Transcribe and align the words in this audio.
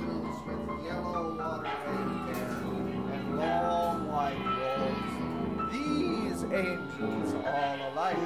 with 0.00 0.84
yellow 0.84 1.36
water 1.36 1.66
hair 1.66 2.50
and 3.12 3.38
long 3.38 4.06
white 4.08 4.38
robes. 4.58 5.72
These 5.72 6.44
angels 6.44 7.34
all 7.44 7.92
alike, 7.92 8.16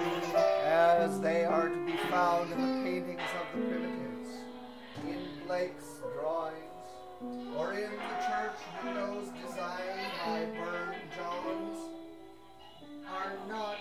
as 0.65 1.21
they 1.21 1.45
are 1.45 1.69
to 1.69 1.87
be 1.87 1.97
found 2.11 2.53
in 2.53 2.59
the 2.61 2.67
paintings 2.85 3.21
of 3.41 3.47
the 3.55 3.67
primitives, 3.67 4.31
in 5.07 5.47
Blake's 5.47 6.01
drawings, 6.15 6.59
or 7.57 7.73
in 7.73 7.91
the 7.91 8.17
church 8.27 8.59
windows 8.85 9.29
designed 9.45 10.13
by 10.25 10.45
Burne 10.57 10.97
Jones, 11.17 11.79
are 13.09 13.35
not 13.49 13.77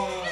follow 0.00 0.29